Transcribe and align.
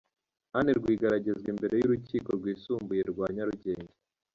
Anne 0.57 0.71
Rwigara 0.79 1.15
agezwa 1.17 1.47
imbere 1.53 1.73
y’urukiko 1.77 2.29
rwisumbuye 2.39 3.01
rwa 3.11 3.25
Nyarugenge. 3.35 3.93